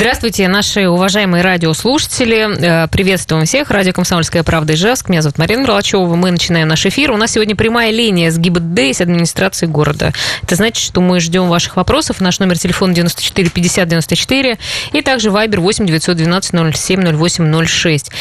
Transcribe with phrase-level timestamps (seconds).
[0.00, 2.84] Здравствуйте, наши уважаемые радиослушатели.
[2.84, 3.68] Э, приветствуем всех.
[3.72, 5.08] Радио «Комсомольская правда» Ижевск.
[5.08, 6.14] Меня зовут Марина Мерлачева.
[6.14, 7.10] Мы начинаем наш эфир.
[7.10, 10.12] У нас сегодня прямая линия с ГИБДД и с администрации города.
[10.40, 12.20] Это значит, что мы ждем ваших вопросов.
[12.20, 14.58] Наш номер телефона 94 50 94
[14.92, 18.12] и также Вайбер 8 912 07 08 06.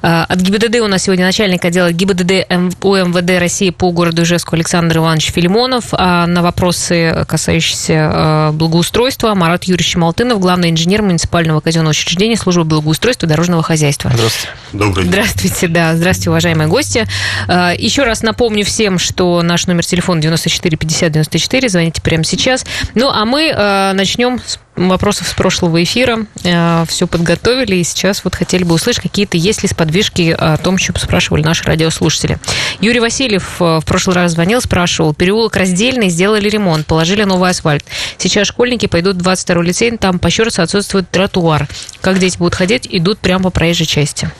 [0.00, 2.46] От ГИБДД у нас сегодня начальник отдела ГИБДД
[2.80, 5.88] УМВД России по городу Ижевску Александр Иванович Филимонов.
[5.92, 11.25] А на вопросы, касающиеся э, благоустройства, Марат Юрьевич Малтынов, главный инженер муниципального
[11.60, 14.10] казенного учреждения службы благоустройства дорожного хозяйства.
[14.14, 14.48] Здравствуйте.
[14.72, 15.12] Добрый день.
[15.12, 15.96] Здравствуйте, да.
[15.96, 17.06] Здравствуйте, уважаемые гости.
[17.48, 21.68] А, еще раз напомню всем, что наш номер телефона 94 50 94.
[21.68, 22.64] Звоните прямо сейчас.
[22.94, 26.26] Ну, а мы а, начнем с вопросов с прошлого эфира.
[26.44, 30.78] А, Все подготовили, и сейчас вот хотели бы услышать какие-то, есть ли сподвижки о том,
[30.78, 32.38] что спрашивали наши радиослушатели.
[32.80, 37.84] Юрий Васильев в прошлый раз звонил, спрашивал, переулок раздельный, сделали ремонт, положили новый асфальт.
[38.18, 41.66] Сейчас школьники пойдут в 22 лицей, там по счету отсутствует тротуар.
[42.00, 44.30] Как дети будут ходить, идут прямо по проезжей части.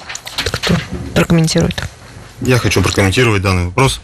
[0.45, 0.75] Кто
[1.15, 1.83] прокомментирует?
[2.41, 4.01] Я хочу прокомментировать данный вопрос.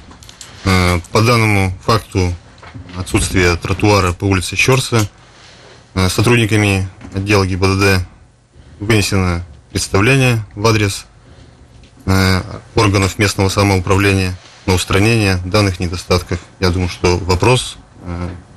[0.65, 2.35] Э, по данному факту
[2.97, 5.22] отсутствия тротуара по улице Щерса э,
[6.09, 8.07] сотрудниками отдела ГИБДД
[8.81, 11.07] вынесено представление в адрес
[12.07, 12.43] э,
[12.75, 14.35] органов местного самоуправления
[14.67, 16.39] на устранение данных недостатков.
[16.61, 17.77] Я думаю, что вопрос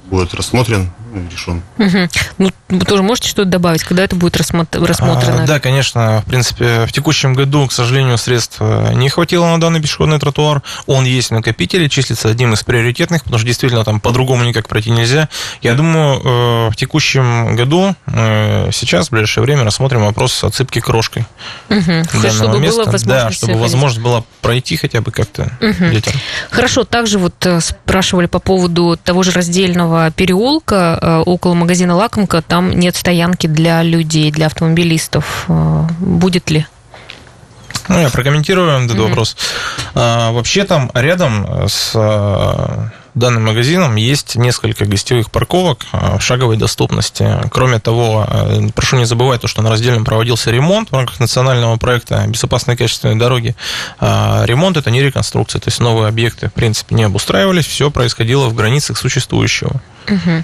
[0.10, 0.92] будет рассмотрен
[1.30, 1.62] решен.
[1.78, 2.10] Угу.
[2.38, 5.44] Ну, вы тоже можете что-то добавить, когда это будет рассмотрено?
[5.44, 6.22] А, да, конечно.
[6.26, 10.62] В принципе, в текущем году, к сожалению, средств э, не хватило на данный пешеходный тротуар.
[10.88, 14.90] Он есть в накопителе, числится одним из приоритетных, потому что действительно там по-другому никак пройти
[14.92, 15.30] нельзя.
[15.62, 21.26] Я думаю, э, в текущем году э, сейчас, в ближайшее время, рассмотрим вопрос отсыпки крошкой.
[21.70, 22.32] Угу.
[22.32, 22.80] Чтобы места.
[22.80, 25.90] возможность Да, чтобы возможность была пройти хотя бы как-то угу.
[25.92, 26.14] детям.
[26.50, 32.72] Хорошо, также вот спрашивали по поводу того же раздельного переулка Э, около магазина «Лакомка», там
[32.72, 35.46] нет стоянки для людей, для автомобилистов.
[35.48, 36.66] Э, будет ли?
[37.88, 39.08] Ну, я прокомментирую этот mm-hmm.
[39.10, 39.38] вопрос.
[39.94, 46.58] А, вообще там рядом с а, данным магазином есть несколько гостевых парковок а, в шаговой
[46.58, 47.30] доступности.
[47.52, 51.78] Кроме того, а, прошу не забывать, то, что на раздельном проводился ремонт в рамках национального
[51.78, 53.56] проекта «Безопасные качественные дороги».
[54.02, 58.56] Ремонт– это не реконструкция, то есть новые объекты, в принципе, не обустраивались, все происходило в
[58.56, 59.80] границах существующего.
[60.08, 60.44] Угу.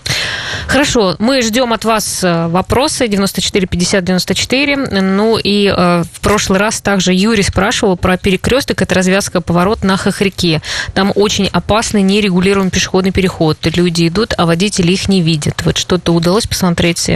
[0.67, 4.77] Хорошо, мы ждем от вас э, вопросы 94 50 94.
[5.01, 9.97] Ну и э, в прошлый раз также Юрий спрашивал про перекресток, это развязка поворот на
[9.97, 10.61] Хохряке.
[10.93, 13.57] Там очень опасный нерегулируемый пешеходный переход.
[13.75, 15.61] Люди идут, а водители их не видят.
[15.63, 17.09] Вот что-то удалось посмотреть?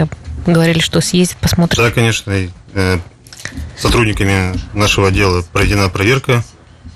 [0.45, 1.83] Говорили, что съездить, посмотрим.
[1.83, 2.31] Да, конечно.
[2.73, 2.99] Э,
[3.77, 6.43] сотрудниками нашего отдела проведена проверка.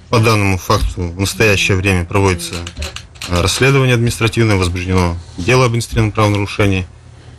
[0.10, 2.56] По данному факту в настоящее время проводится
[3.28, 6.88] расследование административное, возбуждено дело об административном правонарушении.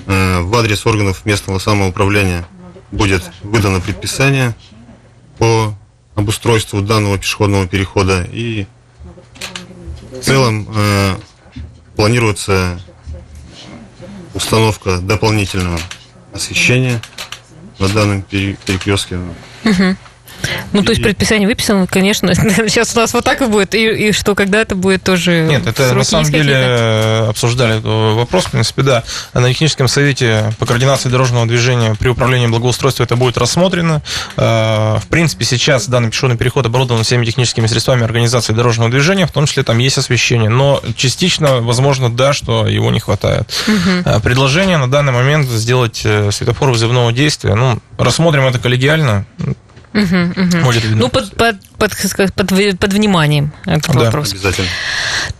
[0.07, 2.47] Э, в адрес органов местного самоуправления
[2.91, 4.55] будет выдано предписание
[5.39, 5.75] по
[6.15, 8.67] обустройству данного пешеходного перехода и
[10.13, 11.17] в целом э,
[11.97, 12.81] планируется
[14.35, 15.79] установка дополнительного
[16.33, 17.01] освещения
[17.79, 19.19] на данном перекрестке.
[19.65, 19.97] Угу.
[20.73, 22.35] Ну, то есть предписание выписано, конечно.
[22.69, 23.75] Сейчас у нас вот так и будет.
[23.75, 25.47] И, и что, когда это будет тоже...
[25.49, 29.05] Нет, это на самом деле обсуждали вопрос, в принципе, да.
[29.35, 34.03] На техническом совете по координации дорожного движения при управлении благоустройства это будет рассмотрено.
[34.37, 39.33] Э, в принципе, сейчас данный пешеходный переход оборудован всеми техническими средствами организации дорожного движения, в
[39.33, 40.51] том числе там есть освещение.
[40.51, 43.53] Но частично, возможно, да, что его не хватает.
[43.67, 44.21] Угу.
[44.21, 49.27] Предложение на данный момент сделать э, светофор вызывного действия, ну, рассмотрим это коллегиально.
[49.93, 50.03] Угу,
[50.37, 50.93] угу.
[50.95, 51.93] Ну, под, под, под,
[52.35, 54.33] под, под вниманием этот да, вопрос.
[54.33, 54.69] обязательно.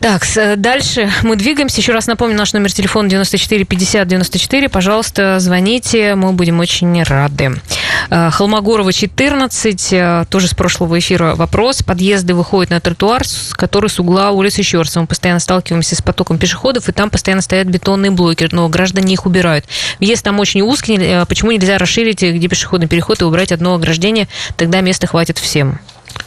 [0.01, 0.25] Так,
[0.57, 1.81] дальше мы двигаемся.
[1.81, 4.69] Еще раз напомню, наш номер телефона 94 50 94.
[4.69, 7.61] Пожалуйста, звоните, мы будем очень рады.
[8.09, 11.83] Э, Холмогорова, 14, э, тоже с прошлого эфира вопрос.
[11.83, 13.23] Подъезды выходят на тротуар,
[13.53, 15.01] который с угла улицы Щерса.
[15.01, 19.27] Мы постоянно сталкиваемся с потоком пешеходов, и там постоянно стоят бетонные блоки, но граждане их
[19.27, 19.65] убирают.
[19.99, 24.29] Въезд там очень узкий, э, почему нельзя расширить, где пешеходный переход, и убрать одно ограждение,
[24.57, 25.79] тогда места хватит всем.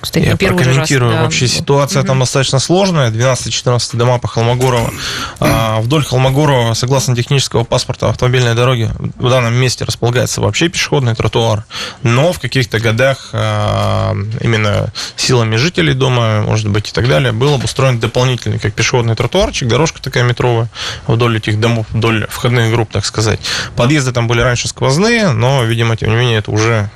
[0.03, 1.11] Кстати, Я прокомментирую.
[1.11, 1.23] Раз, да.
[1.23, 2.07] Вообще ситуация угу.
[2.07, 3.09] там достаточно сложная.
[3.09, 4.91] 12-14 дома по Холмогорова.
[5.39, 11.63] А, вдоль Холмогорова, согласно технического паспорта автомобильной дороги, в данном месте располагается вообще пешеходный тротуар.
[12.01, 17.53] Но в каких-то годах а, именно силами жителей дома, может быть, и так далее, был
[17.53, 20.67] обустроен дополнительный, как пешеходный тротуарчик, дорожка такая метровая
[21.07, 23.39] вдоль этих домов, вдоль входных групп, так сказать.
[23.77, 26.89] Подъезды там были раньше сквозные, но, видимо, тем не менее, это уже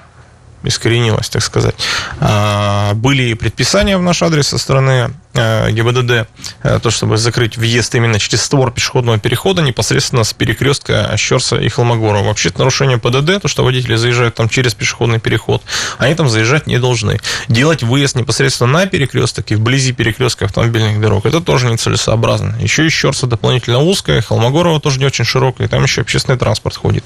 [0.64, 1.76] искоренилась, так сказать.
[2.20, 6.28] А, были предписания в наш адрес со стороны Э, ГИБДД,
[6.64, 11.70] э, то, чтобы закрыть въезд именно через створ пешеходного перехода непосредственно с перекрестка Щерса и
[11.70, 12.24] Холмогорова.
[12.24, 15.62] Вообще это нарушение ПДД, то, что водители заезжают там через пешеходный переход,
[16.00, 17.20] они там заезжать не должны.
[17.48, 22.56] Делать выезд непосредственно на перекресток и вблизи перекрестка автомобильных дорог, это тоже нецелесообразно.
[22.60, 26.76] Еще и Щерса дополнительно узкая, Холмогорова тоже не очень широкая, и там еще общественный транспорт
[26.76, 27.04] ходит.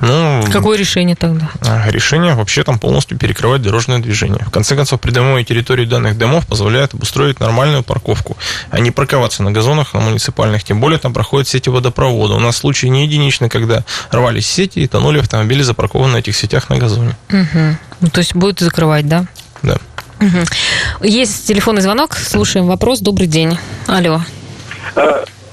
[0.00, 1.50] Ну, Какое решение тогда?
[1.62, 4.44] А, решение вообще там полностью перекрывать дорожное движение.
[4.44, 8.36] В конце концов, придомовые территории данных домов позволяют обустроить нормальную парковку,
[8.70, 10.64] а не парковаться на газонах, на муниципальных.
[10.64, 12.34] Тем более там проходят сети водопровода.
[12.34, 16.70] У нас случаи не единичны, когда рвались сети и тонули автомобили, запаркованные на этих сетях
[16.70, 17.16] на газоне.
[17.28, 17.76] Угу.
[18.00, 19.26] Ну, то есть будет закрывать, да?
[19.62, 19.78] Да.
[20.20, 21.06] Угу.
[21.06, 22.16] Есть телефонный звонок.
[22.16, 23.00] Слушаем вопрос.
[23.00, 23.58] Добрый день.
[23.86, 24.22] Алло.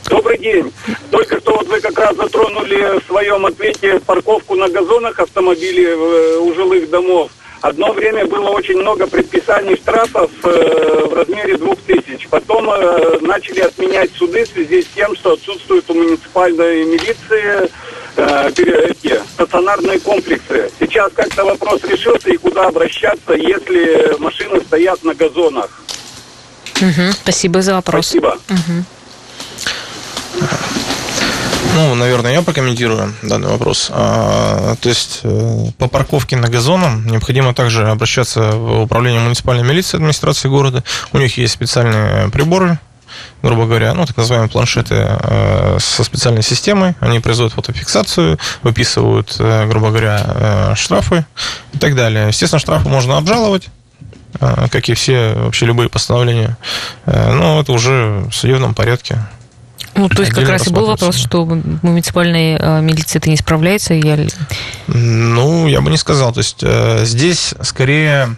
[0.09, 0.73] Добрый день.
[1.11, 6.37] Только что вот вы как раз затронули в своем ответе парковку на газонах автомобилей э,
[6.39, 7.31] у жилых домов.
[7.63, 12.27] Одно время было очень много предписаний штрафов э, в размере двух тысяч.
[12.29, 17.69] Потом э, начали отменять суды в связи с тем, что отсутствуют у муниципальной милиции
[18.17, 20.71] э, эти стационарные комплексы.
[20.77, 25.81] Сейчас как-то вопрос решился и куда обращаться, если машины стоят на газонах.
[26.81, 28.07] Угу, спасибо за вопрос.
[28.07, 28.39] Спасибо.
[28.49, 28.83] Угу.
[31.75, 33.89] Ну, наверное, я прокомментирую данный вопрос.
[33.91, 39.97] А, то есть э, по парковке на газонам необходимо также обращаться в управление муниципальной милиции
[39.97, 40.83] администрации города.
[41.13, 42.77] У них есть специальные приборы,
[43.41, 46.93] грубо говоря, ну, так называемые планшеты э, со специальной системой.
[46.99, 51.25] Они производят фотофиксацию, выписывают, э, грубо говоря, штрафы
[51.73, 52.27] и так далее.
[52.27, 53.69] Естественно, штрафы можно обжаловать
[54.39, 56.57] как и все вообще любые постановления.
[57.05, 59.19] Но это уже в судебном порядке.
[59.95, 63.93] Ну, то есть как раз и был вопрос, что муниципальная э, милиция это не справляется.
[63.93, 64.17] Я...
[64.87, 66.33] Ну, я бы не сказал.
[66.33, 68.35] То есть э, здесь скорее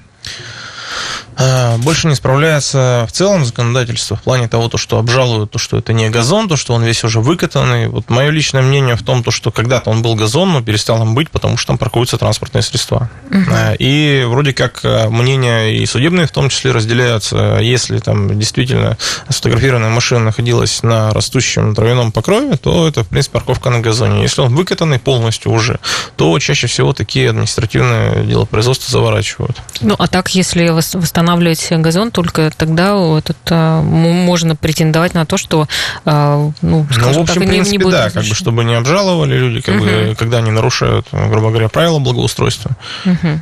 [1.78, 5.94] больше не справляется в целом законодательство в плане того, то, что обжалуют, то, что это
[5.94, 7.88] не газон, то, что он весь уже выкатанный.
[7.88, 11.14] Вот мое личное мнение в том, то, что когда-то он был газон, но перестал им
[11.14, 13.10] быть, потому что там паркуются транспортные средства.
[13.30, 13.76] Угу.
[13.80, 17.60] И вроде как а, мнения и судебные в том числе разделяются.
[17.62, 18.98] Если там действительно
[19.30, 24.22] сфотографированная машина находилась на растущем травяном покрове, то это, в принципе, парковка на газоне.
[24.22, 25.80] Если он выкатанный полностью уже,
[26.16, 29.58] то чаще всего такие административные дела производства заворачивают.
[29.81, 35.38] Ну, а так, если восстанавливать восстанавливать газон, только тогда этот, а, можно претендовать на то,
[35.38, 35.68] что
[36.06, 38.36] а, ну, скажем ну, в общем, так, в принципе, не, не будет да, как бы,
[38.36, 39.86] чтобы не обжаловали люди, как угу.
[39.86, 42.72] бы, когда они нарушают, грубо говоря, правила благоустройства.
[43.06, 43.39] Угу.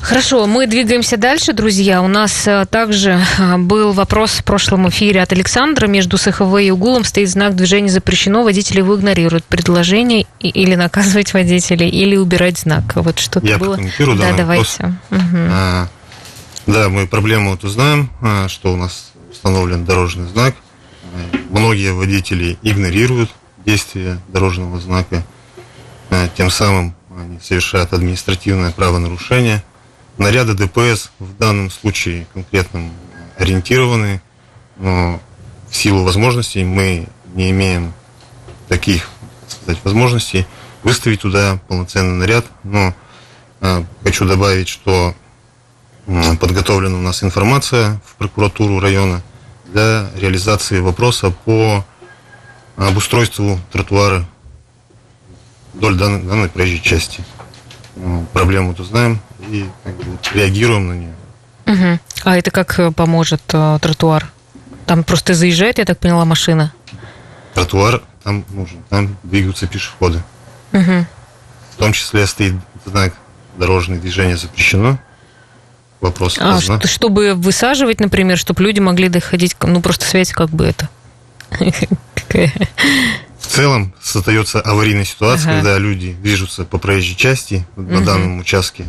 [0.00, 2.02] Хорошо, мы двигаемся дальше, друзья.
[2.02, 3.18] У нас а, также
[3.58, 5.86] был вопрос в прошлом эфире от Александра.
[5.86, 8.42] Между СХВ и угулом стоит знак движения запрещено.
[8.42, 9.44] Водители его игнорируют.
[9.44, 12.84] Предложение или наказывать водителей, или убирать знак.
[12.96, 13.78] Вот что-то Я было.
[13.98, 14.94] Да, давайте.
[15.10, 15.88] Угу.
[16.66, 20.54] Да, мы проблему эту знаем, а, что у нас установлен дорожный знак.
[21.50, 23.30] Многие водители игнорируют
[23.66, 25.24] действие дорожного знака,
[26.10, 29.62] а, тем самым они совершают административное правонарушение.
[30.16, 32.90] Наряды ДПС в данном случае конкретно
[33.36, 34.22] ориентированы,
[34.76, 35.20] но
[35.70, 37.92] в силу возможностей мы не имеем
[38.68, 39.08] таких
[39.48, 40.46] сказать, возможностей
[40.82, 42.46] выставить туда полноценный наряд.
[42.62, 42.94] Но
[43.60, 45.14] э, хочу добавить, что
[46.06, 49.22] подготовлена у нас информация в прокуратуру района
[49.72, 51.84] для реализации вопроса по
[52.76, 54.24] обустройству тротуара
[55.72, 57.24] вдоль данной, данной проезжей части.
[58.32, 61.14] Проблему-то знаем и как бы, реагируем на нее.
[61.66, 62.00] Угу.
[62.24, 64.30] А это как э, поможет э, тротуар?
[64.86, 66.72] Там просто заезжает, я так поняла, машина?
[67.54, 70.22] Тротуар там нужен, там двигаются пешеходы.
[70.72, 71.06] Угу.
[71.72, 73.14] В том числе стоит знак
[73.56, 74.98] дорожное движение запрещено
[76.04, 76.36] вопрос.
[76.38, 80.88] А, что, чтобы высаживать, например, чтобы люди могли доходить, ну просто связь как бы это.
[83.38, 85.60] В целом создается аварийная ситуация, ага.
[85.60, 88.04] когда люди движутся по проезжей части на угу.
[88.04, 88.86] данном участке.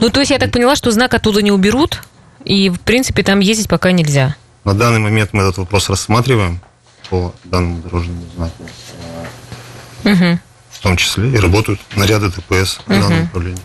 [0.00, 2.02] Ну, то есть я так поняла, что знак оттуда не уберут,
[2.44, 4.36] и, в принципе, там ездить пока нельзя.
[4.64, 6.60] На данный момент мы этот вопрос рассматриваем
[7.10, 8.64] по данному дорожному знаку.
[10.04, 10.38] Угу
[10.76, 13.62] в том числе, и работают наряды ДПС в данном направлении.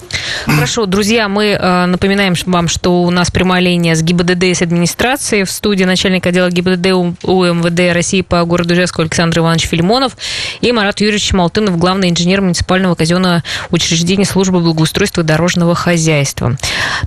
[0.56, 4.62] Хорошо, друзья, мы э, напоминаем вам, что у нас прямая линия с ГИБДД и с
[4.62, 5.44] администрацией.
[5.44, 6.88] В студии начальник отдела ГИБДД
[7.24, 10.18] УМВД России по городу Ижевску Александр Иванович Филимонов
[10.60, 16.58] и Марат Юрьевич Малтынов, главный инженер муниципального казенного учреждения службы благоустройства и дорожного хозяйства.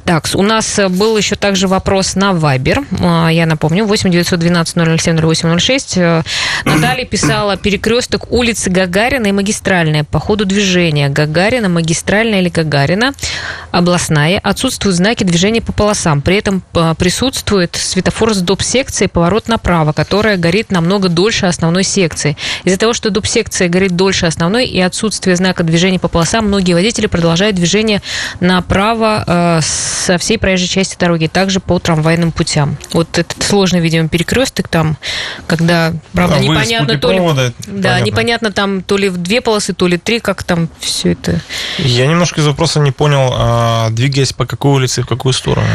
[0.05, 2.83] Так, у нас был еще также вопрос на Вайбер.
[2.99, 5.99] Э, я напомню, 8 912 007 0806.
[6.65, 13.13] Наталья писала перекресток улицы Гагарина и магистральная по ходу движения Гагарина, магистральная или Гагарина.
[13.71, 16.23] Областная, отсутствуют знаки движения по полосам.
[16.23, 22.37] При этом а, присутствует светофор с доп-секцией поворот направо, которая горит намного дольше основной секции.
[22.65, 27.07] Из-за того, что доп-секция горит дольше основной и отсутствие знака движения по полосам, многие водители
[27.07, 28.03] продолжают движение
[28.41, 32.77] направо э, со всей проезжей части дороги, также по трамвайным путям.
[32.93, 34.97] Вот этот сложный, видимо, перекресток там,
[35.47, 37.19] когда, правда, А, непонятно то ли...
[37.67, 38.05] Да, понятно.
[38.05, 41.41] непонятно там то ли в две полосы, то ли три, как там все это.
[41.79, 45.67] Я немножко из вопроса не понял, а, двигаясь по какой улице и в какую сторону?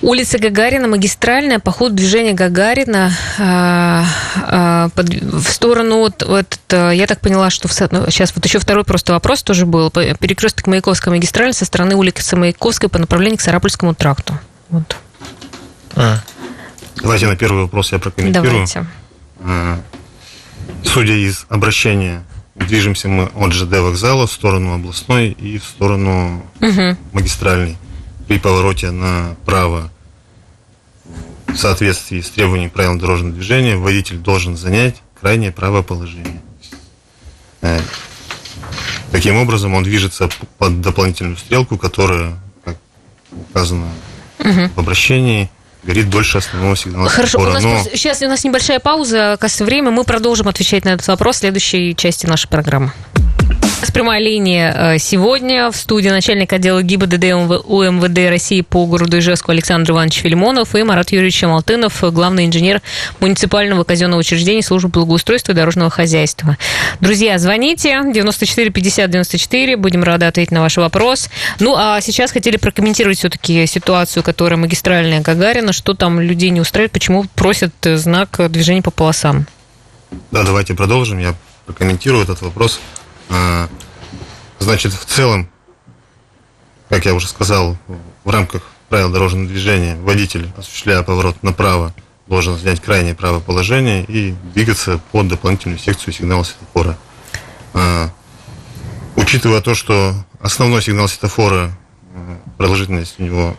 [0.00, 4.04] Улица Гагарина, магистральная, по ходу движения Гагарина а,
[4.36, 8.58] а, в сторону, вот, вот, а, я так поняла, что в, ну, сейчас вот еще
[8.58, 13.42] второй просто вопрос тоже был, перекресток Маяковской магистрали со стороны улицы Маяковской по направлению к
[13.42, 14.38] Сарапульскому тракту.
[14.70, 14.96] Вот.
[15.94, 16.18] А,
[16.96, 18.50] Давайте на первый вопрос я прокомментирую.
[18.50, 18.86] Давайте.
[19.40, 19.80] А,
[20.84, 22.22] Судя из обращения,
[22.66, 26.96] движемся мы от ЖД вокзала в сторону областной и в сторону Мгм.
[27.12, 27.76] магистральной.
[28.26, 29.90] При повороте направо
[31.46, 36.40] в соответствии с требованиями правил дорожного движения водитель должен занять крайнее правое положение.
[37.62, 37.80] Э,
[39.10, 42.76] Таким образом, он движется под дополнительную стрелку, которая, как
[43.32, 43.88] указано
[44.38, 45.48] в обращении,
[45.84, 47.54] горит дольше основного сигнала Хорошо, у светофора.
[47.54, 51.06] нас Но- просто- сейчас у нас небольшая пауза, оказывается, время, мы продолжим отвечать на этот
[51.08, 52.92] вопрос в следующей части нашей программы.
[53.48, 58.84] У нас прямая линия э, сегодня в студии начальник отдела ГИБДД УМВ- УМВД России по
[58.86, 62.82] городу Ижевску Александр Иванович Филимонов и Марат Юрьевич Малтынов, главный инженер
[63.20, 66.58] муниципального казенного учреждения службы благоустройства и дорожного хозяйства.
[67.00, 71.30] Друзья, звоните 94 50 94, будем рады ответить на ваш вопрос.
[71.60, 76.92] Ну, а сейчас хотели прокомментировать все-таки ситуацию, которая магистральная Гагарина, что там людей не устраивает,
[76.92, 79.46] почему просят э, знак движения по полосам.
[80.32, 81.18] Да, давайте продолжим.
[81.18, 82.80] Я прокомментирую этот вопрос.
[83.30, 83.68] А,
[84.58, 85.48] Значит, в целом,
[86.88, 87.76] как я уже сказал,
[88.24, 91.94] в рамках правил дорожного движения водитель, осуществляя поворот направо,
[92.26, 96.98] должен занять крайнее правое положение и двигаться под дополнительную секцию сигнала светофора.
[97.72, 98.10] А,
[99.18, 101.76] Учитывая то, что основной сигнал светофора,
[102.14, 103.56] э, продолжительность у него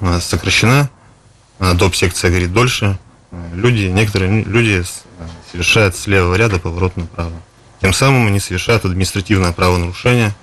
[0.00, 0.90] э, сокращена,
[1.58, 2.98] а доп-секция горит дольше,
[3.30, 4.84] э, люди, некоторые люди
[5.50, 7.32] совершают с левого ряда поворот направо.
[7.80, 10.34] Тем самым они совершают административное правонарушение.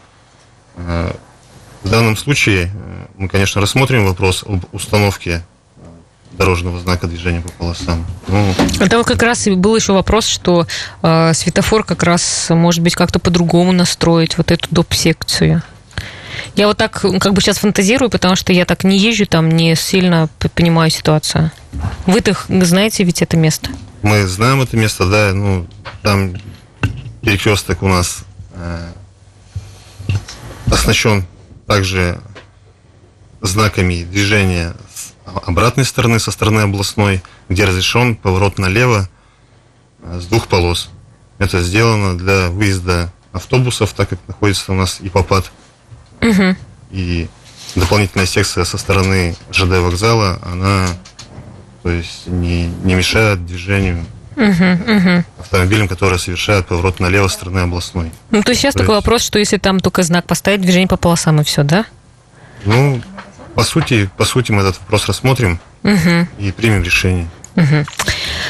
[0.77, 1.13] Э,
[1.83, 5.43] В данном случае э, мы, конечно, рассмотрим вопрос об установке
[5.77, 5.81] э,
[6.37, 8.05] дорожного знака движения по полосам.
[8.27, 10.65] Ну, А Там как раз и был еще вопрос, что
[11.01, 15.61] э, светофор как раз может быть как-то по-другому настроить вот эту доп-секцию.
[16.55, 19.75] Я вот так как бы сейчас фантазирую, потому что я так не езжу там, не
[19.75, 21.51] сильно понимаю ситуацию.
[22.05, 23.69] Вы-то знаете ведь это место?
[24.01, 25.65] мы знаем это место, да, ну,
[26.03, 26.33] там
[27.25, 28.91] перекресток у нас э,
[30.71, 31.25] оснащен
[31.65, 32.21] также
[33.41, 39.09] знаками движения с обратной стороны, со стороны областной, где разрешен поворот налево
[40.03, 40.89] э, с двух полос.
[41.39, 45.51] Это сделано для выезда автобусов, так как находится у нас ИПОПАД.
[46.21, 46.55] Мгм.
[46.91, 47.27] И
[47.73, 50.87] дополнительная секция со стороны ЖД вокзала, она
[51.81, 54.05] то есть не, не мешает движению
[54.35, 55.25] Мгм, мгм.
[55.39, 58.11] автомобилям, которые совершают поворот налево со стороны областной.
[58.31, 61.41] Ну, то есть сейчас такой вопрос, что если там только знак поставить, движение по полосам
[61.41, 61.85] и все, да?
[62.65, 63.01] Ну,
[63.55, 65.59] по сути, по сути мы этот вопрос рассмотрим
[66.39, 67.27] и примем решение.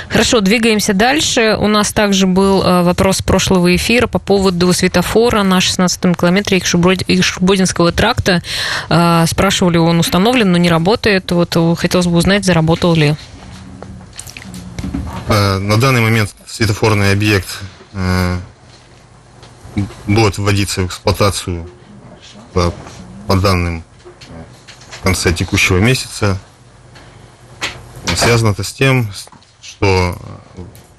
[0.10, 1.56] Хорошо, двигаемся дальше.
[1.60, 7.92] У нас также был э, вопрос прошлого эфира по поводу светофора на 16-м километре Икшубодинского
[7.92, 8.42] тракта.
[8.89, 11.32] Э, Спрашивали, он установлен, но не работает.
[11.32, 13.15] Вот э, хотелось бы узнать, заработал ли.
[15.27, 17.48] А, На данный момент светофорный объект
[17.94, 18.38] э,
[20.08, 21.70] будет вводиться в эксплуатацию
[22.53, 22.74] по,
[23.27, 23.84] по данным
[24.27, 24.32] э,
[24.91, 26.38] в конце текущего месяца.
[28.15, 29.12] Связано это с тем,
[29.62, 30.15] что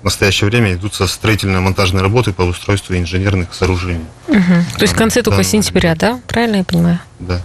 [0.02, 4.04] в настоящее время идутся строительно-монтажные работы по устройству инженерных сооружений.
[4.28, 4.64] Мгм.
[4.76, 5.44] То есть в конце только Да.
[5.44, 6.20] сентября, да?
[6.26, 7.00] Правильно я понимаю?
[7.20, 7.40] Да,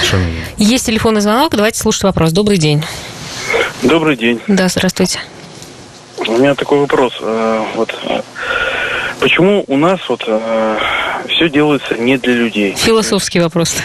[0.00, 0.28] совершенно.
[0.58, 2.32] Есть телефонный звонок, давайте слушать вопрос.
[2.32, 2.84] Добрый день.
[3.82, 4.40] Добрый день.
[4.46, 5.20] Да, здравствуйте.
[6.28, 7.12] У меня такой вопрос.
[7.20, 8.20] Э, Вот э,
[9.20, 10.22] почему у нас вот
[11.28, 12.74] все делается не для людей?
[12.76, 13.76] Философский вопрос.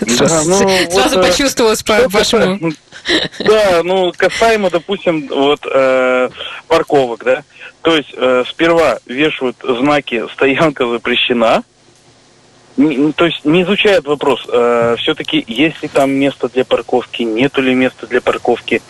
[0.00, 2.58] Да, Сразу ну, вот, сразу э, почувствовалось по вашему...
[2.58, 2.78] касается-
[3.44, 6.28] Да, ну касаемо, допустим, вот э,
[6.68, 7.42] парковок, да.
[7.82, 11.62] То есть э, сперва вешают знаки «стоянка запрещена»,
[12.76, 14.42] Не- ну, то есть не изучают вопрос,
[14.98, 18.82] все-таки есть ли там место для парковки, нету ли места для парковки,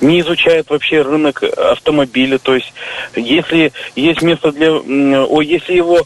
[0.00, 2.72] не изучают вообще рынок автомобиля, то есть
[3.14, 5.98] если есть место для, о, если его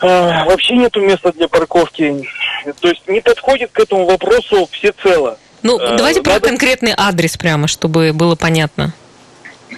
[0.00, 2.26] э, вообще нету места для парковки,
[2.80, 5.38] то есть не подходит к этому вопросу всецело.
[5.62, 8.92] Ну, Э, давайте про надо- конкретный адрес прямо, чтобы было понятно.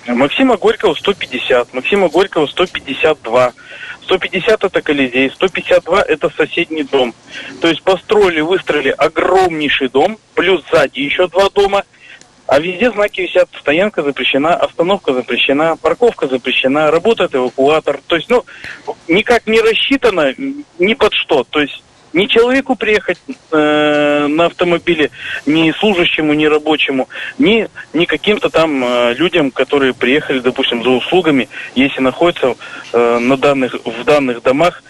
[0.09, 3.53] Максима Горького 150, Максима Горького 152.
[4.03, 7.15] 150 это Колизей, 152 это соседний дом.
[7.61, 11.85] То есть построили, выстроили огромнейший дом, плюс сзади еще два дома,
[12.47, 18.01] а везде знаки висят, стоянка запрещена, остановка запрещена, парковка запрещена, работает эвакуатор.
[18.07, 18.47] То есть, ну,
[19.07, 20.35] никак не рассчитано
[20.79, 21.45] ни под что.
[21.45, 23.19] То есть, ни человеку приехать
[23.51, 25.11] э, на автомобиле,
[25.47, 31.49] ни служащему, ни рабочему, ни, ни каким-то там э, людям, которые приехали, допустим, за услугами,
[31.75, 32.55] если находятся
[32.93, 34.83] э, на данных, в данных домах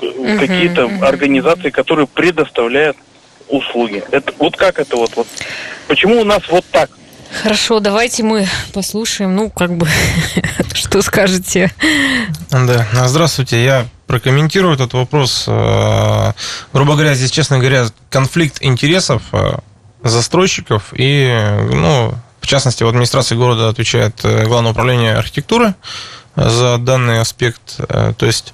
[0.00, 2.96] э, какие-то организации, которые предоставляют
[3.48, 4.02] услуги.
[4.10, 5.26] Это, вот как это вот, вот?
[5.86, 6.90] Почему у нас вот так?
[7.42, 9.88] Хорошо, давайте мы послушаем, ну, как бы,
[10.74, 11.72] что скажете.
[12.50, 13.62] Да, А, здравствуйте.
[13.64, 15.44] Я прокомментирую этот вопрос.
[15.46, 16.32] Э,
[16.72, 19.56] Грубо говоря, здесь, честно говоря, конфликт интересов э,
[20.02, 21.34] застройщиков и,
[21.72, 25.74] ну, в частности, в администрации города отвечает э, Главное управление архитектуры
[26.36, 27.76] за данный аспект.
[27.88, 28.52] Э, То есть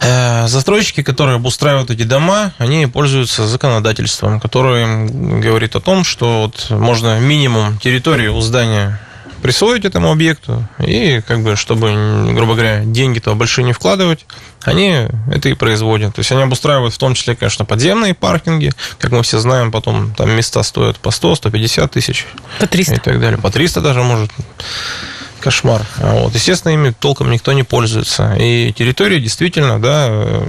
[0.00, 6.70] э, застройщики, которые обустраивают эти дома, они пользуются законодательством, которое говорит о том, что вот
[6.70, 9.00] можно минимум территории у здания
[9.44, 14.24] присвоить этому объекту, и как бы, чтобы, грубо говоря, деньги-то большие не вкладывать,
[14.62, 16.14] они это и производят.
[16.14, 20.14] То есть они обустраивают в том числе, конечно, подземные паркинги, как мы все знаем, потом
[20.14, 22.26] там места стоят по 100, 150 тысяч
[22.58, 23.00] По и 300.
[23.00, 23.38] так далее.
[23.38, 24.30] По 300 даже может.
[25.44, 25.82] Кошмар.
[26.00, 26.34] А Вот.
[26.34, 28.34] Естественно, ими толком никто не пользуется.
[28.38, 30.42] И территории действительно, да,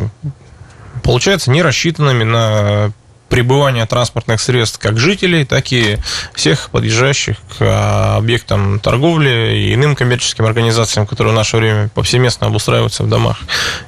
[1.04, 2.94] получается, не рассчитанными на
[3.28, 5.98] пребывание транспортных средств как жителей, так и
[6.34, 12.48] всех подъезжающих к а, объектам торговли и иным коммерческим организациям, которые в наше время повсеместно
[12.48, 13.40] обустраиваются в домах.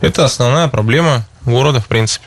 [0.01, 2.25] Это основная проблема города, в принципе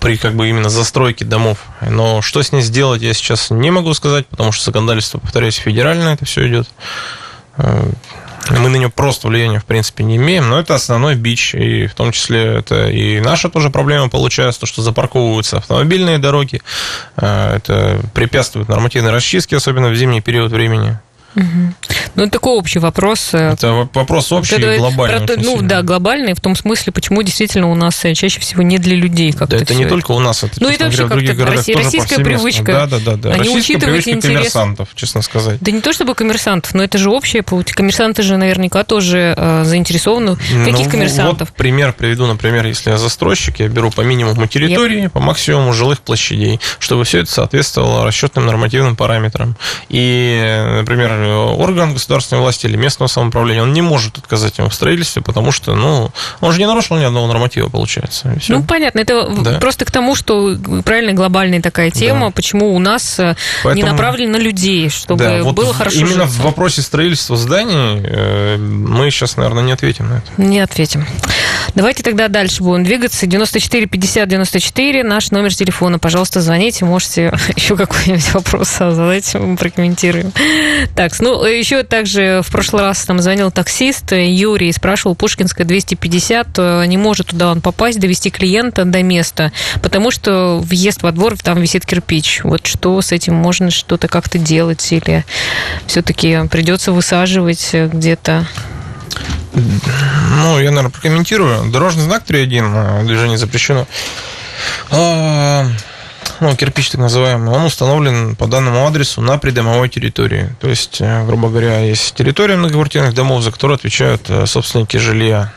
[0.00, 1.58] при как бы именно застройке домов.
[1.80, 6.14] Но что с ней сделать, я сейчас не могу сказать, потому что законодательство, повторяюсь, федеральное
[6.14, 6.68] это все идет.
[7.56, 7.90] Э,
[8.50, 11.94] Мы на него просто влияния, в принципе, не имеем, но это основной бич, и в
[11.94, 16.60] том числе это и наша тоже проблема получается, то, что запарковываются автомобильные дороги,
[17.16, 20.98] Э, это препятствует нормативной расчистке, особенно в зимний период времени.
[21.34, 23.30] Ну, это такой общий вопрос.
[23.32, 25.26] э, Это вопрос общий Это и глобальный.
[25.26, 25.68] про ну, сильно.
[25.68, 29.32] да, глобальный, в том смысле, почему действительно у нас э, чаще всего не для людей
[29.32, 32.18] как-то Да, это не всё только у нас, это, Ну, это вообще как-то Россия- российская
[32.22, 32.72] привычка.
[32.72, 33.28] Да, да, да, да.
[33.30, 34.24] Они Российская учитывают интерес.
[34.36, 35.58] коммерсантов, честно сказать.
[35.60, 37.42] Да не то чтобы коммерсантов, но это же общее.
[37.42, 37.72] путь.
[37.72, 40.36] Коммерсанты же наверняка тоже э, заинтересованы.
[40.64, 41.48] Каких Ну, коммерсантов?
[41.48, 46.00] Вот пример приведу, например, если я застройщик, я беру по минимуму территории, по максимуму жилых
[46.00, 49.56] площадей, чтобы все это соответствовало расчетным нормативным параметрам.
[49.88, 55.22] И, например, орган государственной власти или местного самоуправления, он не может отказать ему в строительстве,
[55.22, 58.36] потому что, ну, он же не нарушил ни одного норматива, получается.
[58.48, 59.58] Ну, понятно, это Да.
[59.58, 62.32] просто к тому, что правильно глобальная такая тема, Да.
[62.32, 66.24] почему у нас э, не Поэтому- направлено на людей, чтобы Да, вот было хорошо Именно
[66.26, 66.40] житься.
[66.40, 70.26] в вопросе строительства зданий э, мы сейчас, наверное, не ответим на это.
[70.36, 71.06] Не ответим.
[71.74, 73.26] Давайте тогда дальше будем двигаться.
[73.26, 75.98] 94 50 94, наш номер телефона.
[75.98, 80.32] Пожалуйста, звоните, можете еще какой-нибудь вопрос задать, мы прокомментируем.
[80.94, 86.84] Так, ну, еще также в прошлый раз там звонил таксист Юрий, спрашивал, Пушкинская 250, э,
[86.86, 91.60] не может туда он попасть, довести клиента до места, потому что въезд во двор, там
[91.60, 92.40] висит кирпич.
[92.44, 95.24] Вот что с этим можно что-то как-то делать или
[95.86, 98.46] все-таки придется высаживать где-то?
[99.54, 101.70] Ну, я, наверное, прокомментирую.
[101.70, 103.86] Дорожный знак 3.1, э, движение запрещено.
[106.40, 110.54] Ну, кирпич так называемый, он установлен по данному адресу на придомовой территории.
[110.60, 115.52] То есть, э, грубо говоря, есть территория многоквартирных домов, за которую отвечают э, собственники жилья,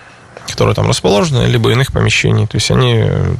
[0.48, 2.46] которые там расположены, либо иных помещений.
[2.46, 3.36] То есть они э,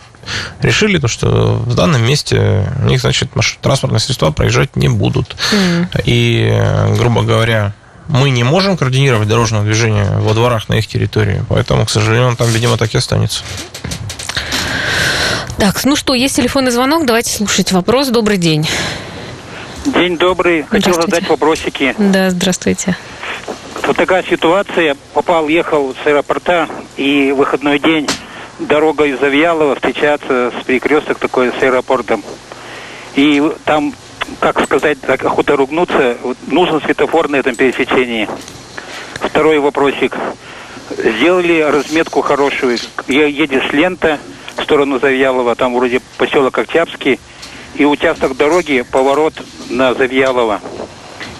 [0.62, 5.36] решили то, что в данном месте у них, значит, маш- транспортные средства проезжать не будут.
[6.06, 7.74] И, э, грубо говоря,
[8.08, 12.36] мы не можем координировать дорожное движение во дворах на их территории, поэтому, к сожалению, он
[12.36, 13.44] там, видимо, так и останется.
[15.58, 18.10] Так, ну что, есть телефонный звонок, давайте слушать вопрос.
[18.10, 18.68] Добрый день.
[19.86, 20.64] День добрый.
[20.64, 21.96] Хотел задать вопросики.
[21.98, 22.98] Да, здравствуйте.
[23.84, 24.98] Вот такая ситуация.
[25.14, 28.08] Попал, ехал с аэропорта, и выходной день
[28.60, 32.24] дорога из Завьялова встречаться с перекресток такой с аэропортом.
[33.16, 33.94] И там,
[34.42, 38.28] как сказать, так охота ругнуться, нужен светофор на этом пересечении.
[39.22, 40.18] Второй вопросик.
[40.98, 42.78] Сделали разметку хорошую.
[43.08, 44.20] Едешь лента
[44.66, 47.20] сторону Завьялова, там вроде поселок Октябрьский,
[47.76, 49.34] и участок дороги, поворот
[49.70, 50.60] на Завьялова.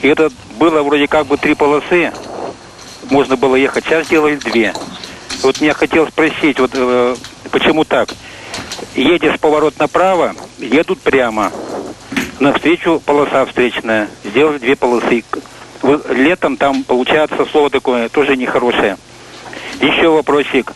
[0.02, 2.12] И это было вроде как бы три полосы,
[3.10, 4.74] можно было ехать, сейчас сделали две.
[5.42, 7.16] Вот меня хотел спросить, вот э,
[7.52, 8.10] почему так?
[8.96, 11.52] едешь поворот направо, едут прямо.
[12.40, 14.10] Навстречу полоса встречная.
[14.24, 15.24] Сделали две полосы.
[16.10, 18.98] Летом там получается слово такое тоже нехорошее.
[19.82, 20.74] Еще вопросик.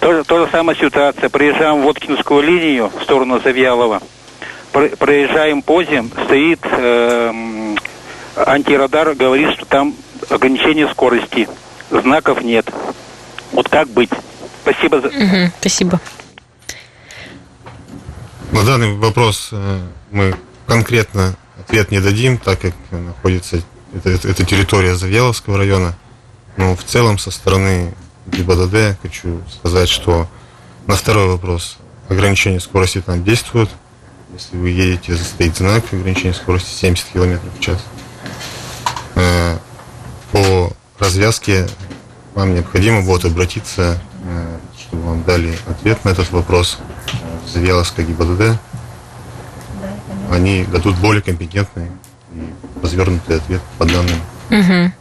[0.00, 1.28] То, то же самая ситуация.
[1.28, 4.00] Проезжаем Воткинскую линию в сторону Завьялова.
[4.72, 7.76] Про- проезжаем по зим, стоит эм,
[8.36, 9.94] антирадар, говорит, что там
[10.28, 11.48] ограничение скорости.
[11.90, 12.70] Знаков нет.
[13.52, 14.10] Вот как быть?
[14.62, 15.08] Спасибо за...
[15.08, 16.00] Мгм, спасибо.
[18.52, 19.80] На данный вопрос э,
[20.12, 20.34] мы
[20.66, 23.60] конкретно ответ не дадим, так как находится
[23.94, 25.94] это, это- это территория Завьяловского района.
[26.56, 27.92] Но в целом со стороны
[28.26, 30.28] ГИБДД хочу сказать, что
[30.86, 31.78] на второй вопрос
[32.08, 33.68] ограничение скорости там действует.
[34.32, 37.78] Если вы едете, стоит знак ограничения скорости 70 км в час.
[39.16, 39.58] Э,
[40.32, 41.66] По развязке
[42.34, 46.78] вам необходимо будет обратиться, э, чтобы вам дали ответ на этот вопрос
[47.12, 48.58] э, в Завьяловское ГИБДД.
[50.30, 51.88] Они дадут более компетентный
[52.32, 54.92] и развернутый ответ по данным Мгм.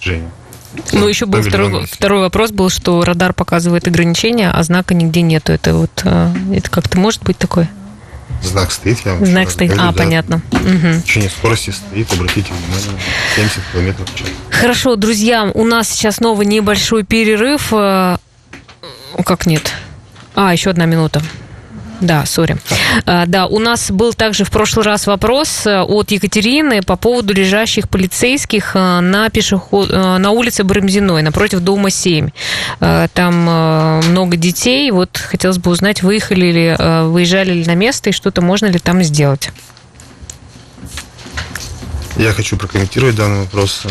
[0.00, 0.30] движения.
[0.92, 5.52] Ну, еще был второй, второй вопрос был, что радар показывает ограничения, а знака нигде нету.
[5.52, 7.68] Это вот, э, это как-то может быть такое?
[8.42, 9.70] Знак стоит, я вам Знак стоит.
[9.70, 9.98] говорю, А, да.
[9.98, 10.42] понятно.
[10.52, 10.76] Мгм.
[10.76, 13.02] Ограничение скорости стоит, обратите внимание,
[13.34, 14.28] 70 км в час.
[14.50, 17.72] Хорошо, друзья, у нас сейчас снова небольшой перерыв.
[17.72, 18.16] Э,
[19.24, 19.72] Как нет?
[20.34, 21.22] А, еще одна минута.
[22.00, 22.56] Да, сори.
[23.06, 27.32] А, Да, у нас был также в прошлый раз вопрос э, от Екатерины по поводу
[27.32, 29.90] лежащих полицейских э, на, пешеход...
[29.90, 32.30] э, на улице Брамзиной, напротив дома 7.
[32.80, 33.34] Э, Там
[34.10, 34.90] много детей.
[34.90, 36.76] Вот хотелось бы узнать, выехали ли,
[37.08, 39.50] выезжали ли на место и что-то можно ли там сделать.
[42.16, 43.86] Я хочу прокомментировать данный вопрос.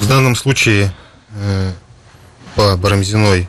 [0.00, 0.92] В данном случае
[2.54, 3.48] по Барамзиной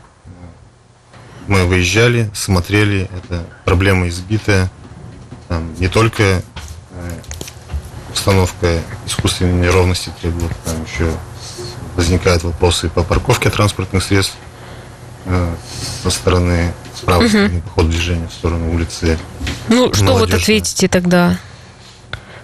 [1.48, 4.70] мы выезжали, смотрели, это проблема избитая.
[5.48, 6.42] Там не только э,
[8.12, 11.10] установка искусственной неровности требует, там еще
[11.94, 14.36] возникают вопросы по парковке транспортных средств
[15.24, 15.54] э,
[16.02, 19.18] со стороны с правой стороны по ходу движения в сторону улицы
[19.68, 21.38] Ну, что вот ответите тогда?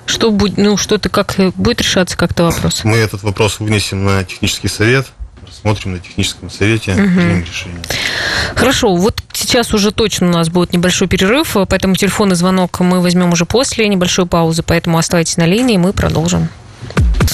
[0.04, 2.84] Что будет, ну, что-то как э, будет решаться как-то вопрос?
[2.84, 5.06] Мы этот вопрос вынесем на технический совет,
[5.52, 7.80] рассмотрим на техническом совете, примем решение.
[8.54, 13.32] Хорошо, вот сейчас уже точно у нас будет небольшой перерыв, поэтому телефонный звонок мы возьмем
[13.32, 16.48] уже после небольшой паузы, поэтому оставайтесь на линии, мы продолжим.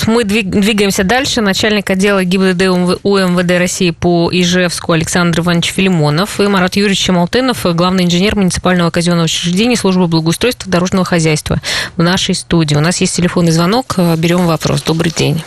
[0.06, 1.40] Мы двиг- двигаемся дальше.
[1.40, 7.64] Начальник отдела ГИБДД УМВ УМВД России по Ижевску Александр Иванович Филимонов и Марат Юрьевич Чемалтынов,
[7.74, 11.60] главный инженер муниципального казенного учреждения службы благоустройства дорожного хозяйства
[11.96, 12.74] в нашей студии.
[12.74, 14.82] У нас есть телефонный звонок, берем вопрос.
[14.82, 15.42] Добрый день.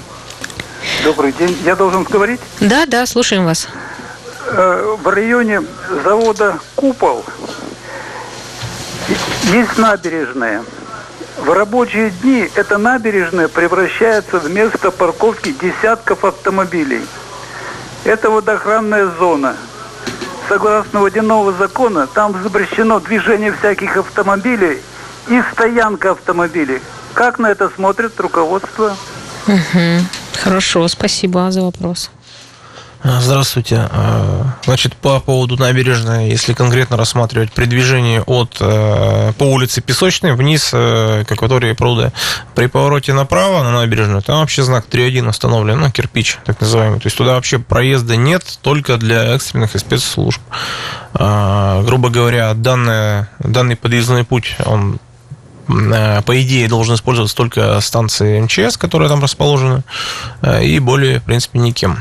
[1.03, 1.57] Добрый день.
[1.63, 3.67] Я должен говорить, Да, да, слушаем вас.
[4.47, 5.61] э, в районе
[6.03, 7.23] завода «Купол»
[9.53, 10.63] есть набережная.
[11.37, 17.01] В рабочие дни эта набережная превращается в место парковки десятков автомобилей.
[18.03, 19.55] Это водоохранная зона.
[20.49, 24.81] Согласно водяного закона, там запрещено движение всяких автомобилей
[25.29, 26.81] и стоянка автомобилей.
[27.13, 28.95] Как на это смотрит руководство?
[29.47, 30.07] Мгм.
[30.43, 32.11] Хорошо, спасибо за вопрос.
[33.03, 33.87] А, Здравствуйте.
[33.91, 40.35] А, Значит, по поводу набережной, если конкретно рассматривать при движении от э, по улице Песочной
[40.35, 42.13] вниз э, к акватории пруда,
[42.53, 46.99] при повороте направо на набережную, там вообще знак 3.1 установлен, ну, кирпич, так называемый.
[46.99, 50.41] То есть туда вообще проезда нет, только для экстренных и спецслужб.
[51.15, 54.99] А, Грубо говоря, данная, данный подъездной путь, он
[56.25, 59.83] по идее, должен использоваться только станции МЧС, которые там расположены,
[60.41, 61.99] э, и более, в принципе, никем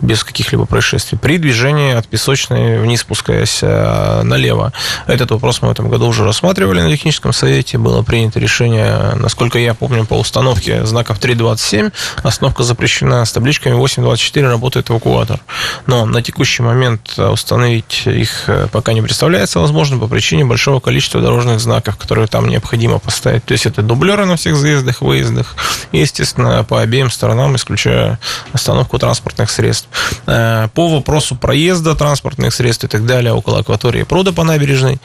[0.00, 1.18] без каких-либо происшествий.
[1.18, 4.72] При движении от песочной вниз спускаясь э, налево.
[5.06, 7.78] Этот вопрос мы в этом году уже рассматривали на техническом совете.
[7.78, 11.92] Было принято решение, насколько я помню, по установке знаков 3.27.
[12.22, 13.24] Остановка запрещена.
[13.24, 15.40] С табличками 8.24 работает эвакуатор.
[15.86, 20.80] Но на текущий момент э, установить их э, пока не представляется возможным по причине большого
[20.80, 23.44] количества дорожных знаков, которые там необходимо поставить.
[23.44, 25.56] То есть это дублеры на всех заездах, выездах.
[25.92, 28.18] И, естественно, по обеим сторонам, исключая
[28.52, 29.87] остановку транспортных средств.
[30.26, 34.98] Э, По вопросу проезда транспортных средств и так далее около акватории пруда по набережной,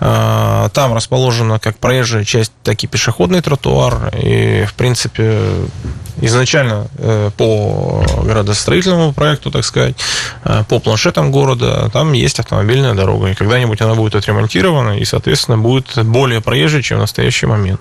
[0.00, 4.12] э, там расположена как проезжая часть, так и пешеходный тротуар.
[4.16, 5.40] И, в принципе,
[6.20, 9.96] изначально э, по градостроительному проекту, так сказать,
[10.68, 13.28] по планшетам города, там есть автомобильная дорога.
[13.28, 17.80] И когда-нибудь она будет отремонтирована и, соответственно, будет более проезжей, чем в настоящий момент.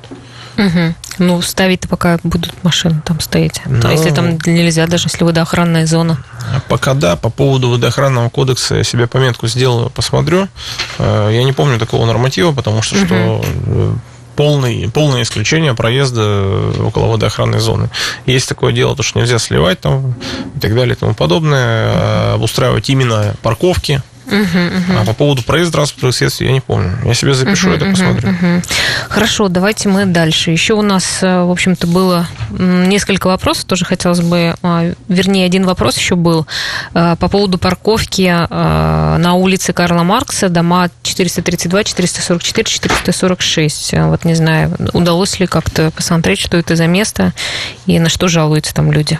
[0.57, 0.95] Угу.
[1.19, 3.61] Ну, ставить-то пока будут машины там стоять.
[3.65, 6.17] Ну, То если там нельзя, даже если водоохранная зона.
[6.69, 10.47] Пока да, по поводу водоохранного кодекса я себе пометку сделаю, посмотрю.
[10.99, 13.93] Э, Я не помню такого норматива, потому что, что э,
[14.35, 17.89] полный, полное исключение проезда около водоохранной зоны.
[18.25, 20.15] Есть такое дело, то, что нельзя сливать там
[20.55, 24.01] и так далее и тому подобное, а обустраивать именно парковки.
[24.29, 26.97] А по поводу проезда транспортных средств я не помню.
[27.05, 28.61] Я себе запишу это, посмотрю.
[29.09, 30.51] Хорошо, давайте мы дальше.
[30.51, 33.65] Еще у нас, э, в общем-то, было несколько вопросов.
[33.65, 36.45] Тоже хотелось бы, а, вернее, один вопрос еще был
[36.93, 43.93] э, по поводу парковки э, на улице Карла Маркса, дома 432, 444, 446.
[43.93, 47.33] Э, Вот не знаю, удалось ли как-то посмотреть, что это за место
[47.85, 49.19] и на что жалуются там люди.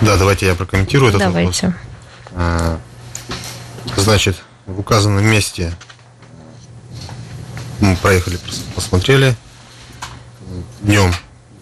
[0.00, 1.60] Да, давайте я прокомментирую этот вопрос.
[1.60, 1.76] Давайте.
[2.32, 2.78] А,
[3.96, 5.74] Значит, в указанном месте
[7.80, 8.38] мы проехали,
[8.74, 9.34] посмотрели.
[10.80, 11.12] Днем,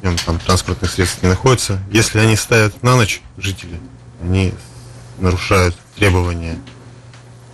[0.01, 1.81] днем там транспортных средств не находится.
[1.91, 3.81] Если они ставят на ночь, жители,
[4.23, 4.55] они
[5.19, 6.59] нарушают требования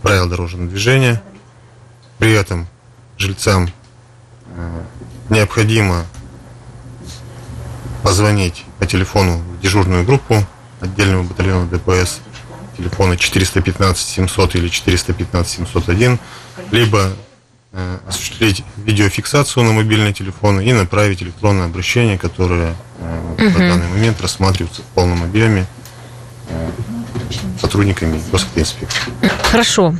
[0.02, 1.22] правил дорожного движения.
[2.18, 2.66] При этом
[3.16, 3.68] жильцам
[4.54, 4.82] э,
[5.28, 6.06] необходимо
[8.02, 10.46] позвонить по телефону в дежурную группу
[10.80, 12.20] отдельного батальона ДПС
[12.78, 16.18] телефона 415 700 или 415 701,
[16.70, 17.12] либо
[17.72, 24.20] э, осуществить видеофиксацию на мобильный телефон и направить электронное обращение, которое э, в данный момент
[24.20, 25.66] рассматривается в полном объеме
[26.48, 26.70] э,
[27.60, 29.12] сотрудниками госавтоинспекции.
[29.42, 29.94] Хорошо.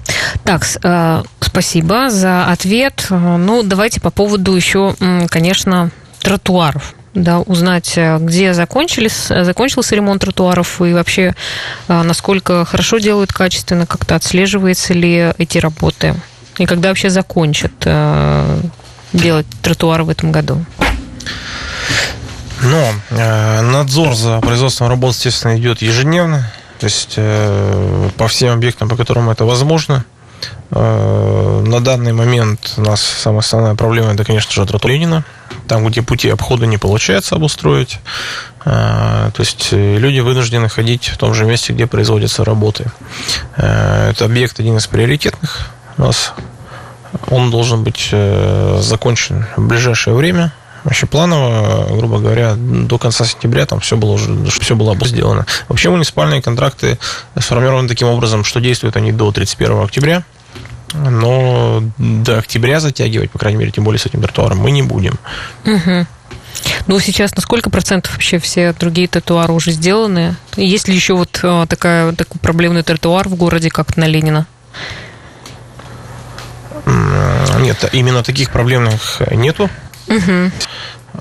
[0.45, 3.07] Так, э, спасибо за ответ.
[3.11, 4.95] Э, Ну, давайте по поводу еще,
[5.29, 6.95] конечно, тротуаров.
[7.19, 11.35] Да, узнать, э, где закончились, э, закончился ремонт тротуаров и вообще,
[11.89, 16.15] э, насколько хорошо делают качественно, как-то отслеживается ли эти работы.
[16.59, 17.73] И когда вообще закончат
[19.13, 20.65] делать тротуары в этом году.
[22.63, 26.53] Но э, надзор за производством работ, естественно, идет ежедневно.
[26.79, 30.05] То есть э, по всем объектам, по которым это возможно.
[30.71, 35.25] Э, на данный момент у нас самая основная проблема это, конечно же, тротуар Ленина.
[35.67, 38.01] Там, где пути обхода не получается обустроить.
[38.65, 42.87] Э, то есть э, люди вынуждены ходить в том же месте, где производятся работы.
[43.57, 46.33] Это объект один из приоритетных у нас.
[47.31, 48.15] Он должен быть
[48.81, 50.53] закончен в ближайшее время.
[50.85, 55.47] Вообще планово, грубо говоря, до конца сентября там все было уже все было сделано.
[55.69, 56.99] Вообще муниципальные контракты
[57.39, 60.23] сформированы таким образом, что действуют они до 31 октября.
[60.95, 65.19] Но до октября затягивать, по крайней мере, тем более с этим тротуаром, мы не будем.
[65.65, 66.07] Мгм.
[66.87, 70.35] Ну, сейчас на сколько процентов вообще все другие тротуары уже сделаны?
[70.57, 74.47] Есть ли еще вот э, такая, такой проблемный тротуар в городе, как на Ленина?
[77.61, 79.69] Нет, именно таких проблемных нету.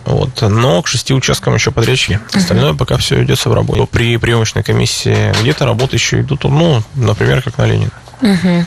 [0.05, 2.19] Вот, но к шести участкам еще подрядчики.
[2.33, 3.87] Остальное пока все ведется в работе.
[3.91, 7.91] При приемочной комиссии где-то работы еще идут, ну, например, как на Ленина.
[8.21, 8.65] Мгм.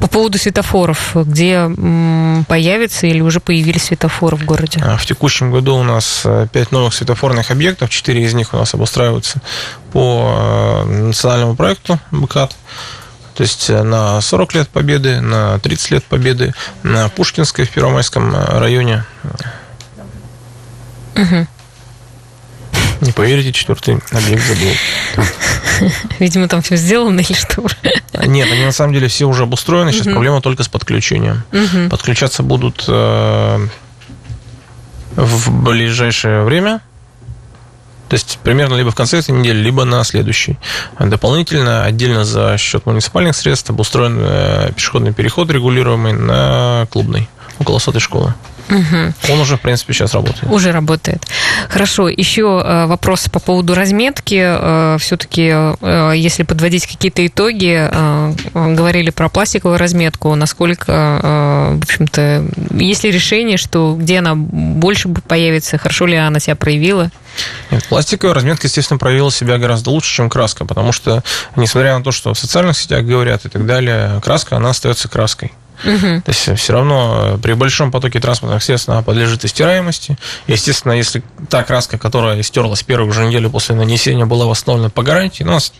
[0.00, 1.70] По поводу светофоров, где
[2.48, 4.80] появятся или уже появились светофоры в городе?
[4.84, 8.56] А В текущем году у нас э, пять новых светофорных объектов, четыре из них у
[8.56, 9.40] нас обустраиваются
[9.92, 12.56] по э, национальному проекту БКАТ.
[13.34, 18.34] То есть э, на 40 лет победы, на 30 лет победы, на Пушкинской в Первомайском
[18.34, 18.58] э,
[23.00, 24.72] Не поверите, четвертый объект забыл.
[26.18, 27.64] Видимо, там все сделано или что?
[28.26, 29.92] Нет, они на самом деле все уже обустроены.
[29.92, 31.44] Сейчас проблема только с подключением.
[31.90, 33.68] Подключаться будут э,
[35.14, 36.80] в ближайшее время.
[38.08, 40.58] То есть примерно либо в конце этой недели, либо на следующий.
[40.98, 47.28] Дополнительно, отдельно за счет муниципальных средств обустроен э, пешеходный переход регулируемый на клубной,
[47.58, 48.34] около сотой школы.
[48.70, 50.50] Он уже, в принципе, сейчас работает.
[50.50, 51.26] Уже работает.
[51.68, 52.08] Хорошо.
[52.08, 54.98] Еще э, вопрос по поводу разметки.
[54.98, 55.42] Все-таки,
[56.16, 60.34] если подводить какие-то итоги, э, говорили про пластиковую разметку.
[60.34, 66.40] Насколько, э, в общем-то, есть ли решение, что где она больше появится, хорошо ли она
[66.40, 67.10] себя проявила?
[67.70, 71.22] Нет, пластиковая разметка, естественно, проявила себя гораздо лучше, чем краска, потому что,
[71.56, 75.52] несмотря на то, что в социальных сетях говорят и так далее, краска, она остается краской.
[75.82, 80.18] То есть все равно э, при большом потоке транспортных средств она подлежит истираемости.
[80.46, 85.44] Естественно, если та краска, которая стерлась первую же неделю после нанесения, была восстановлена по гарантии,
[85.44, 85.72] ну, у нас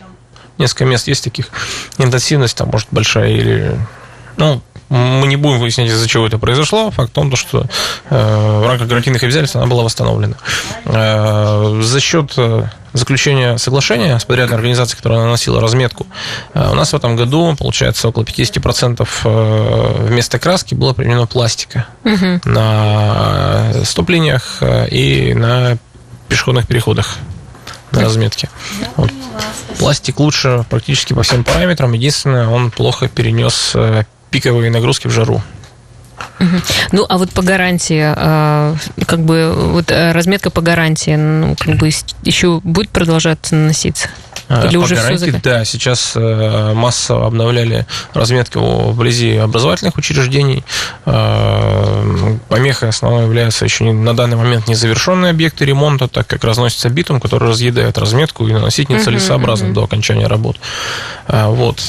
[0.57, 1.47] несколько мест есть таких,
[1.97, 3.79] интенсивность там может большая или...
[4.37, 6.89] Ну, мы не будем выяснять, из-за чего это произошло.
[6.91, 7.65] Факт в том, что
[8.09, 10.35] э, в рамках гарантийных обязательств она была восстановлена.
[10.85, 16.07] Э, за счет э, заключения соглашения с подрядной организацией, которая наносила разметку,
[16.53, 22.41] у нас в этом году, получается, около 50% вместо краски было применено пластика угу.
[22.45, 25.77] на стоп-линиях и на
[26.27, 27.17] пешеходных переходах
[27.91, 28.49] на разметке.
[28.95, 29.11] Вот.
[29.79, 31.91] Пластик лучше практически по всем параметрам.
[31.93, 33.75] Единственное, он плохо перенес
[34.29, 35.41] пиковые нагрузки в жару.
[36.91, 38.75] Ну, а вот по гарантии, а,
[39.05, 41.89] как бы вот э, разметка по гарантии, ну, как бы
[42.23, 44.09] еще будет продолжаться наноситься?
[44.47, 48.59] А, Или по уже гарантии, все да, сейчас э, массово обновляли разметку
[48.91, 50.63] вблизи образовательных учреждений.
[51.05, 57.19] Э, помехой основной являются еще на данный момент незавершенные объекты ремонта, так как разносится битум,
[57.19, 59.73] который разъедает разметку и наносить нецелесообразно uh-huh, uh-huh.
[59.73, 60.57] до окончания работ.
[61.27, 61.79] Вот.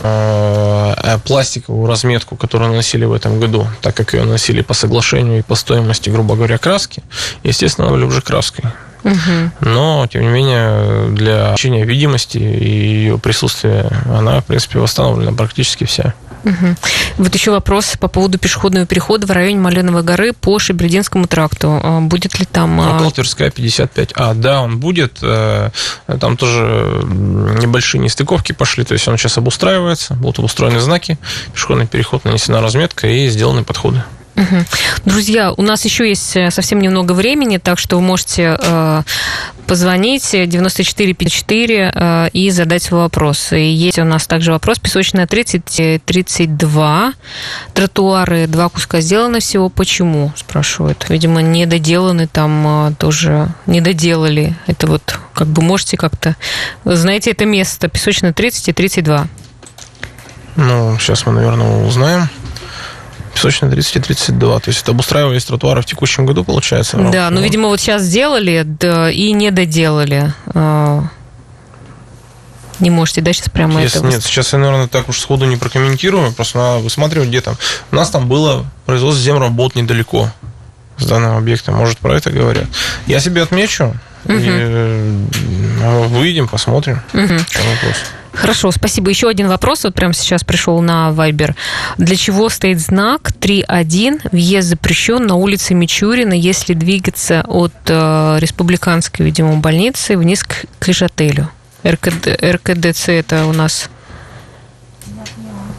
[0.00, 5.42] Э, пластиковую разметку, которую наносили в этом году, так как ее носили по соглашению и
[5.42, 7.02] по стоимости, грубо говоря, краски,
[7.42, 8.64] естественно, были уже краской.
[9.60, 15.84] Но, тем не менее, для общения видимости и ее присутствия она, в принципе, восстановлена практически
[15.84, 16.14] вся.
[16.44, 16.76] Угу.
[17.18, 21.80] Вот еще вопрос по поводу пешеходного перехода в районе Маленовой горы по Шебердинскому тракту.
[21.82, 22.78] А будет ли там...
[22.78, 24.12] Около Тверская 55.
[24.14, 25.18] А, да, он будет.
[25.22, 25.70] Э,
[26.20, 31.18] там тоже небольшие нестыковки пошли, то есть он сейчас обустраивается, будут обустроены знаки,
[31.52, 34.02] пешеходный переход, нанесена разметка и сделаны подходы.
[35.04, 39.02] Друзья, у нас еще есть э, совсем немного времени, так что вы можете э,
[39.66, 43.52] позвонить 9454 э, и задать свой вопрос.
[43.52, 44.78] И есть у нас также вопрос.
[44.78, 47.12] Песочная 30, 32.
[47.74, 49.68] Тротуары, два куска сделаны всего.
[49.68, 50.32] Почему?
[50.36, 51.06] Спрашивают.
[51.08, 54.56] Видимо, не доделаны там э, тоже, не доделали.
[54.66, 56.36] Это вот, как бы можете как-то...
[56.84, 57.88] Знаете это место?
[57.88, 59.26] Песочная 30 и 32.
[60.56, 62.28] Ну, сейчас мы, наверное, узнаем.
[63.38, 64.58] Песочная 30 и 32.
[64.58, 66.96] То есть это обустраивались тротуары в текущем году, получается?
[66.96, 70.32] Да, ну, видимо, вот сейчас сделали да, и не доделали.
[70.54, 71.04] А,
[72.80, 74.08] не можете, да, сейчас прямо Если, это...
[74.08, 77.56] Нет, сейчас я, наверное, так уж сходу не прокомментирую, просто надо высматривать, где там.
[77.92, 80.30] У нас там было производство земработ недалеко
[80.96, 82.66] с данным объектом, может, про это говорят.
[83.06, 84.34] Я себе отмечу, угу.
[84.34, 85.26] и э,
[86.08, 87.00] выйдем, посмотрим.
[87.14, 87.22] Угу.
[87.22, 87.96] вопрос.
[88.38, 89.10] Хорошо, спасибо.
[89.10, 91.54] Еще один вопрос, вот прямо сейчас пришел на Viber.
[91.96, 99.26] Для чего стоит знак 3.1, въезд запрещен на улице Мичурина, если двигаться от э, республиканской,
[99.26, 101.50] видимо, больницы вниз к, к Ижотелю?
[101.84, 103.90] РКД, РКДЦ это у нас...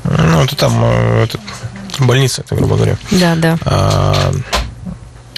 [0.03, 1.39] Ну, это там э, это
[1.99, 2.97] больница, это, грубо говоря.
[3.11, 3.57] Да, да.
[3.63, 4.31] А,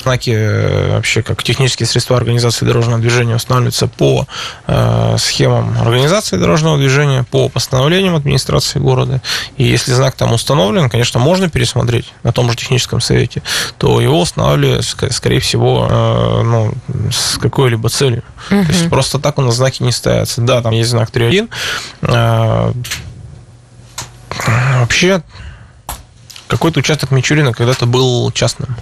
[0.01, 4.27] знаки э, вообще как технические средства организации дорожного движения устанавливаются по
[4.67, 9.21] э, схемам организации дорожного движения, по постановлениям администрации города.
[9.57, 13.41] И если знак там установлен, конечно, можно пересмотреть на том же техническом совете,
[13.77, 16.73] то его устанавливали, скорее всего, э, ну,
[17.11, 18.23] с какой-либо целью.
[18.49, 18.63] Угу.
[18.63, 20.41] То есть просто так у нас знаки не ставятся.
[20.41, 21.49] Да, там есть знак 3.1.
[22.01, 22.73] Э,
[24.79, 25.21] вообще,
[26.47, 28.75] какой-то участок Мичурина когда-то был частным.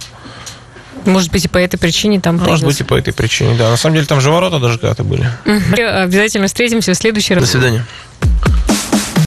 [1.04, 3.70] Может быть, и по этой причине там Может быть, и по этой причине, да.
[3.70, 5.28] На самом деле, там же ворота даже когда-то были.
[5.44, 7.44] Обязательно встретимся в следующий раз.
[7.44, 7.84] До свидания.